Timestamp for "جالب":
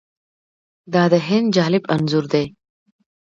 1.55-1.83